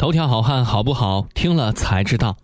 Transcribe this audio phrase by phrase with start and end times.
[0.00, 1.26] 头条好汉好不好？
[1.34, 2.34] 听了才知道。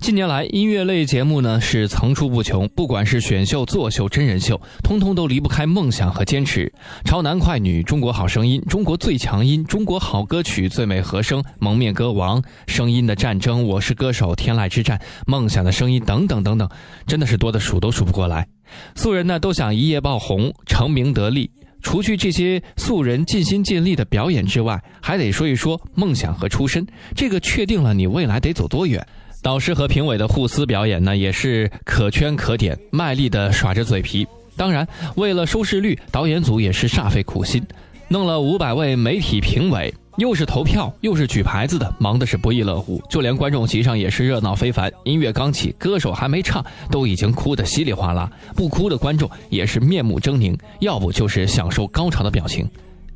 [0.00, 6.70] 近年来，音乐类节目呢是层出不穷，不管是选秀、作秀、真人秀，通通都离不开梦想和坚持。
[7.06, 16.68] 超男快女、中国好声音、中国最强音、中国好歌曲、最美和声、蒙面歌王、声音的战争、我是歌手、天籁之战、梦想的声音等等等等，
[17.06, 18.46] 真的是多的数都数不过来。
[18.94, 21.50] 素人呢都想一夜爆红，成名得利。
[21.82, 26.86] 除去这些素人尽心尽力的表演之外，还得说一说梦想和出身。
[27.14, 29.04] 这个确定了你未来得走多远。
[29.42, 34.26] 导师和评委的互撕表演呢，也是可圈可点，卖力的耍着嘴皮。
[34.54, 37.62] 当然，为了收视率，导演组也是煞费苦心，
[38.08, 39.94] 弄了五百位媒体评委。
[40.16, 43.00] 又是投票又是举牌子的，忙的是不亦乐乎。
[43.08, 44.92] 就连观众席上也是热闹非凡。
[45.04, 48.30] 音乐刚起，歌手还没唱，都已经哭得稀里哗啦。
[48.54, 52.68] 不哭的观众也是面目狰狞，要不就是享受高潮的表情。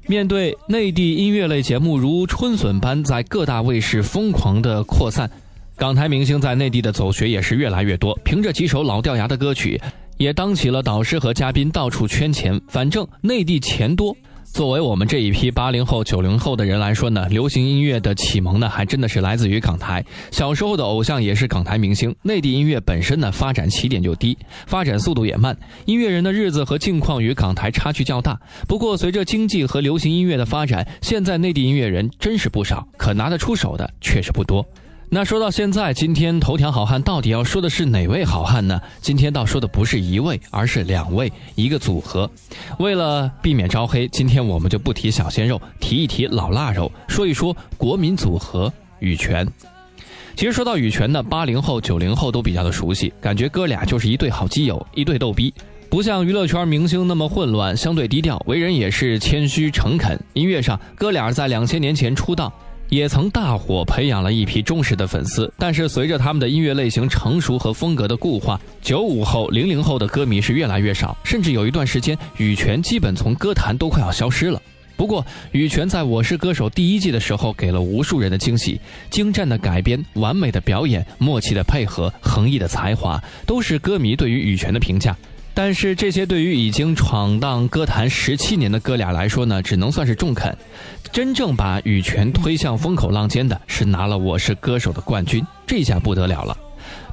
[0.07, 5.31] 面对内地音乐类节目如春笋般在各大卫视疯狂的扩散，
[5.77, 8.15] 港台明星在内地的走穴也是越来越多。
[8.23, 9.81] 凭着几首老掉牙的歌曲，
[10.17, 12.61] 也当起了导师和嘉宾，到处圈钱。
[12.69, 14.17] 反正内地钱多。
[14.55, 20.05] 作为我们这一批八零后、九零后的人来说呢，流行音乐的启蒙呢，还真的是来自于港台。
[20.31, 22.15] 小时候的偶像也是港台明星。
[22.23, 24.39] 内地音乐本身呢，发展起点就低，
[24.69, 28.41] 发展速度也慢，音乐人的日子和境况与港台差距较大。
[28.69, 34.65] 不过，随着经济和流行音乐的发展，现在内地音乐人真是不少，可拿得出手的确实不多。
[35.11, 38.81] 那说到现在，今天头条好汉到底要说的是哪位好汉呢？
[39.01, 42.29] 今天倒说的不是一位，而是两位，一个组合。
[42.79, 49.47] 为了避免招黑，今天我们就不提小鲜肉，提一提老腊肉，说一说国民组合羽泉。
[50.35, 55.55] 其实说到羽泉呢，八零后、九零后都比较的熟悉，感觉哥俩就是一对好基友，一对逗逼。
[55.89, 60.19] 不像娱乐圈明星那么混乱，相对低调，为人也是谦虚诚恳。
[60.33, 62.53] 音乐上，哥俩在两千年前出道。
[62.95, 65.53] 也曾大火，培养了一批忠实的粉丝。
[65.59, 74.63] 但是随着他们的音乐类型成熟和风格的固化，九五后、零零后的歌迷是越来越少，甚至有一段时间，羽泉基本从歌坛都快要消失了。
[74.97, 78.81] 不过，羽泉在我是歌手第一季的时候，给了无数人的惊喜，
[79.11, 85.17] 精湛的改编、完美的表演、默契的配合、横溢的才华，都是歌迷对于羽泉的评价。
[85.57, 90.55] 但是这些对于已经闯荡歌坛十七年的哥俩来说呢，只能算是中肯。
[91.13, 96.59] 真正把羽泉推向风口浪尖的是拿了《我是歌手》的冠军，这下不得了了。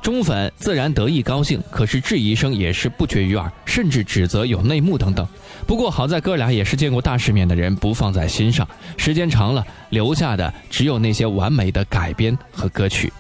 [0.02, 5.26] 忠粉自然得意高兴，可是质疑声也是不绝于耳，甚至指责有内幕等等。
[5.68, 8.68] 不过好在哥俩也是见过大世面的人，不放在心上。
[8.98, 13.14] 时间长了，留下的只有那些完美的改编和歌曲。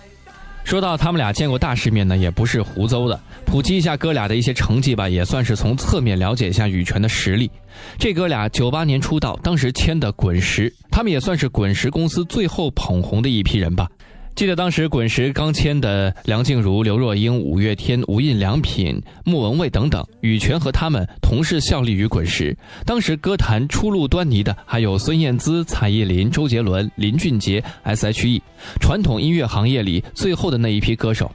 [0.64, 3.20] 说到他们俩见过大世面呢，也不是胡诌的。
[3.46, 7.52] 普及一下哥俩的一些成绩吧，也算是从侧面了解一下羽泉的实力。
[8.00, 13.90] 这哥俩九八年出道，当时签的滚石，他们也算是滚石公司最后捧红的一批人吧。
[14.34, 22.56] 记得当时滚石刚签的梁静茹、刘若英、五月天、无印良品、莫文蔚等等，羽泉和他们同时效力于滚石。
[22.86, 28.42] 当时歌坛初露端倪的还有孙燕姿、蔡依林、周杰伦、林俊杰、S.H.E，
[28.80, 31.32] 传统音乐行业里最后的那一批歌手。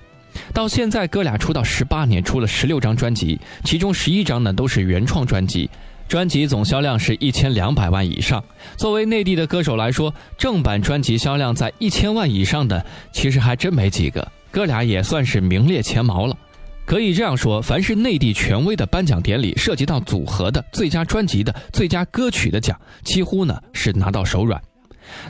[0.53, 5.71] 到现在，哥俩出道十八年，出了十六张专辑，其中十一张呢都是原创专辑。
[6.09, 8.43] 专辑总销量是一千两百万以上。
[8.77, 14.27] 作为内地的歌手来说，正版专辑销量在一千万以上的，其实还真没几个。
[14.51, 16.37] 哥俩也算是名列前茅了。
[16.85, 24.63] 可以这样说，凡是内地权威的颁奖典礼涉及到组合的最佳专辑的最佳歌曲的奖，几乎呢是拿到手软。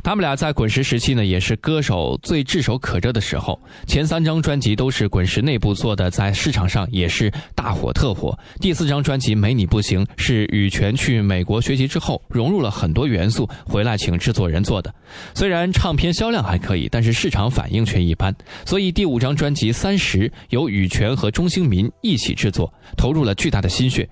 [0.03, 3.61] 他们俩在滚石时期呢，也是歌手最炙手可热的时候。
[3.87, 8.39] 前三张专辑都是滚石内部做的，在市场上也是大火特火。
[8.61, 14.95] 第四张专辑《没你不行》是羽泉去美国学习之后，融入了很多元素，回来请制作人做的。
[15.35, 18.35] 虽然唱片销量还可以，但是市场反应却一般。
[18.65, 24.09] 所以第五张专辑《三十》由羽泉和钟兴民一起制作，投入了巨大的心血。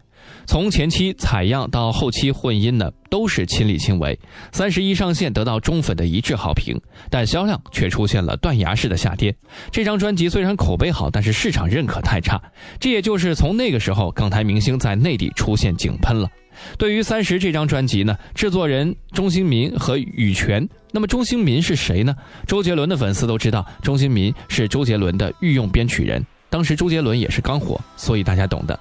[0.46, 4.18] 从前期采样到后期混音呢，都是亲力亲为。
[4.52, 6.78] 三十一上线得到忠粉的一致好评，
[7.10, 9.34] 但销量却出现了断崖式的下跌。
[9.70, 12.40] 这张专辑虽然口碑好，但是市场认可太差。
[12.78, 16.28] 这也就是从那个时候，港台明星在内地出现井喷了。
[16.78, 20.68] 对于三十这张专辑呢，制作人钟兴民和羽泉。
[20.92, 22.14] 那么钟兴民是谁呢？
[22.46, 26.24] 周杰伦的粉丝都知道，钟兴民是周杰伦的御用编曲人。
[26.48, 28.78] 当时周杰伦也是刚火，所以大家懂的。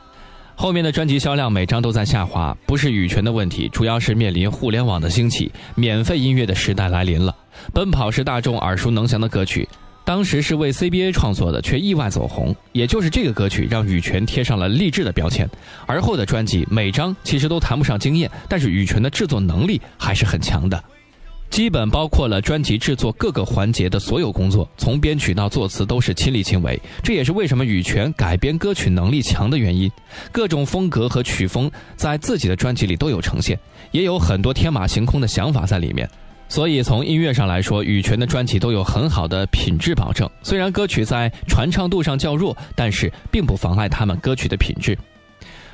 [0.55, 7.35] 后面的专辑销量每张都在下滑，不是羽泉的问题，主要是面临互联网的兴起，免费音乐的时代来临了。
[7.73, 9.67] 奔跑是大众耳熟能详的歌曲，
[10.05, 12.55] 当时是为 CBA 创作的，却意外走红。
[12.71, 15.49] 也就是这个歌曲让羽泉贴上了励志的标签。
[15.85, 20.81] 而后的专辑每张其实都谈不上惊艳，但是羽泉的制作能力还是很强的。
[21.53, 26.81] 基本包括了专辑制作各个环节的所有工作，从编曲到作词都是亲力亲为。
[27.03, 29.87] 这也是为什么羽泉改编歌曲能力强的原因。
[30.31, 33.55] 各种风格和曲风在自己的专辑里都有呈现，
[33.91, 36.09] 也有很多天马行空的想法在里面。
[36.49, 40.27] 所以从音乐上来说，羽泉的专辑都有很好的品质保证。
[40.41, 44.97] 虽然歌曲在传唱度上较弱，但是并不妨碍他们歌曲的品质。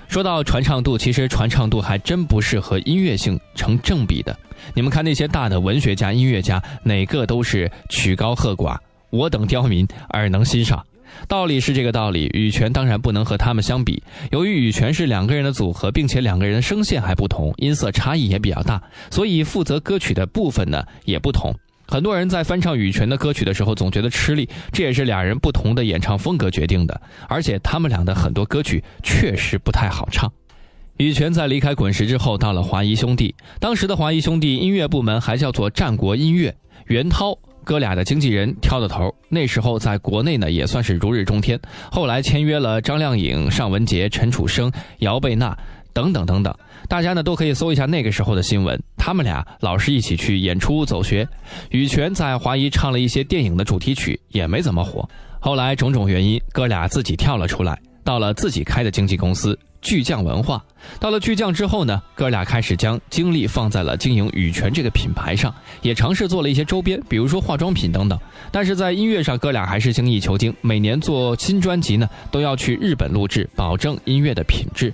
[0.09, 4.35] 说到传唱度，其实传唱度还真不是和音乐性成正比的。
[4.73, 8.75] 你们看那些大的文学家、音乐家，哪个都是曲高和寡，
[9.11, 10.83] 我等刁民耳能欣赏。
[11.27, 14.01] 道理是这个道理，羽泉当然不能和他们相比。
[14.31, 21.53] 由于羽泉是两个人的组合，并且两个人声线还不同，音色差异也比较大，所以负责歌曲的部分呢也不同。
[21.89, 27.01] 很多人在翻唱羽泉的歌曲的时候，总觉得吃力，这也是俩人不同的演唱风格决定的。
[27.27, 30.31] 而且他们俩的很多歌曲确实不太好唱。
[30.97, 36.55] 羽泉在离开滚石之后，到了华谊兄弟，当时的华谊兄弟音乐部门还叫做战国音乐，
[36.85, 39.11] 袁涛哥俩的经纪人挑的头。
[39.27, 41.59] 那时候在国内呢，也算是如日中天。
[41.91, 45.57] 后来签约了张靓颖、尚雯婕、陈楚生、姚贝娜。
[45.99, 46.55] 等等等等，
[46.87, 48.81] 大家呢都可以搜一下那个时候的新闻。
[48.95, 51.27] 他们俩老是一起去演出走学。
[51.71, 55.07] 羽泉在华谊唱了一些电影的主题曲，也没怎么火。
[55.41, 60.63] 后来种种原因，哥俩自己跳了出来，到了自己开的经纪公司巨匠文化。
[61.01, 68.17] 到了巨匠之后呢，哥俩开始将精力放在了经营羽泉这个品牌上，也尝试做了一些周边，比如说化妆品等等。
[68.51, 74.93] 但是在音乐上，哥俩还是精益求精，每年做新专辑呢，都要去日本录制，保证音乐的品质。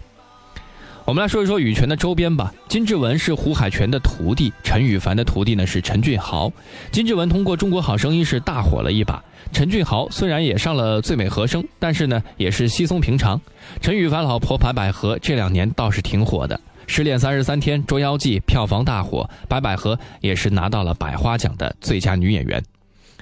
[1.06, 2.52] 我们来说一说羽泉的周边吧。
[2.68, 6.52] 金志文是胡海泉的徒弟，陈羽凡的徒弟呢是陈俊豪。
[6.92, 9.24] 金志文通过《中国好声音》是大火了一把。
[9.54, 13.40] 陈俊豪虽然也上了《最美和声》，但是呢也是稀松平常。
[13.80, 16.56] 陈羽凡老婆白百合这两年倒是挺火的，
[16.88, 22.64] 《失恋三十三天》《捉妖记》票房大火，白百合也是拿到了百花奖的最佳女演员。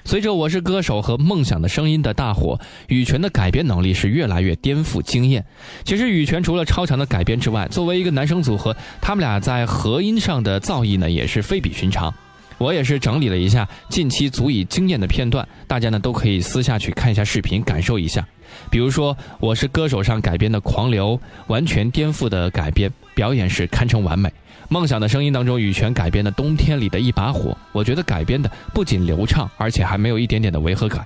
[0.06, 5.42] 随着《我是歌手》和《梦想的声音》的大火，羽泉的改编能力是越来越颠覆经验。
[5.82, 12.12] 其实羽泉除了超强的改编之外，作为一个男生组合，他们俩在和音上的造诣呢也是非比寻常。
[12.58, 18.26] 我也是整理了一下近期足以惊艳的片段，大家呢都可以私下去看一下视频，感受一下。
[18.70, 24.32] 比如说《我是歌手》上改编的《狂流》，完全颠覆的改编，表演是堪称完美。
[24.68, 31.04] 梦想的声音当中，羽泉改编的《冬天里的一把火》，我觉得改编的不仅流畅，而且还没有一点点的违和感。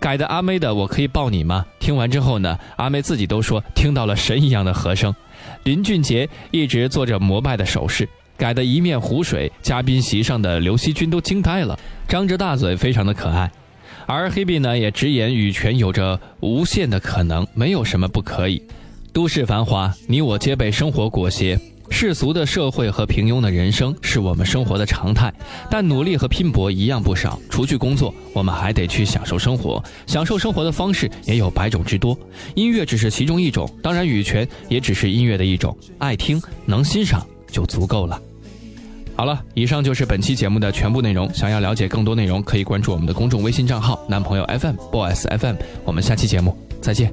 [0.00, 5.14] 改的阿妹的《我可以抱你吗》，听完之后呢，阿妹自己都说听到了神一样的和声。
[5.62, 11.78] 林俊杰一直做着膜拜的手势，改的一面湖水，嘉宾席上的刘惜君都惊呆了，
[12.08, 13.50] 张着大嘴，非常的可爱。
[14.06, 18.60] 而黑碧呢，也直言羽泉有着无限的可能，没有什么不可以。
[19.18, 21.58] 都市繁华，你我皆被生活裹挟。
[21.90, 25.34] 世俗的社会和平庸的人生是我们生活的常态，
[25.68, 27.36] 但努力和拼搏一样不少。
[27.50, 29.82] 除去工作，我们还得去享受生活。
[30.06, 32.16] 享受生活的方式也有百种之多，
[32.54, 33.68] 音乐只是其中一种。
[33.82, 38.22] 当然，羽泉也只是音乐的一种，爱听能欣赏就足够了。
[39.16, 41.28] 好了，以上就是本期节目的全部内容。
[41.34, 45.56] 想要了解更多内容，可以关注我们的公众微信账号“男朋友 FM Boys FM”。
[45.84, 47.12] 我们下期节目再见。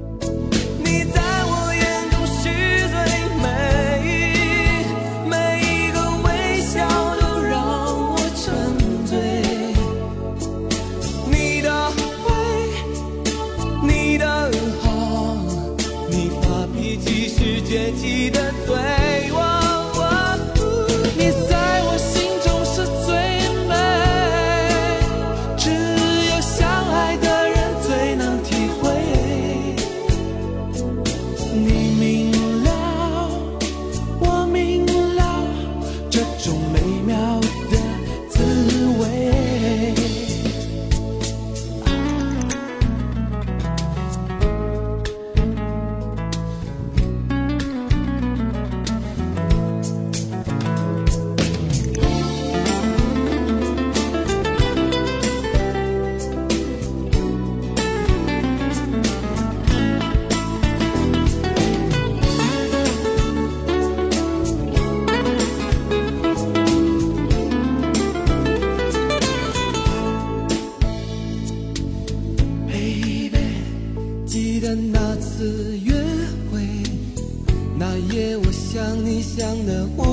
[79.36, 80.05] 是